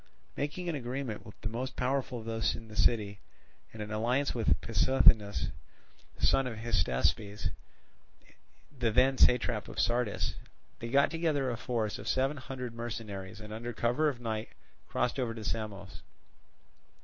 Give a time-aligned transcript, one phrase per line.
[0.35, 3.19] Making an agreement with the most powerful of those in the city,
[3.71, 5.51] and an alliance with Pissuthnes,
[6.17, 7.49] son of Hystaspes,
[8.75, 10.33] the then satrap of Sardis,
[10.79, 14.49] they got together a force of seven hundred mercenaries, and under cover of night
[14.87, 16.01] crossed over to Samos.